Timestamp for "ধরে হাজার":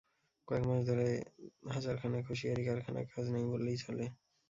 0.89-1.95